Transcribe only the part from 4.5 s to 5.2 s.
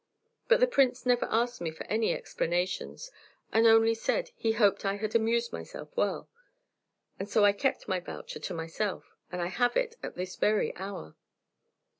'hoped I had